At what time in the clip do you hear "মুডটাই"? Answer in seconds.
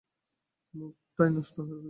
0.73-1.29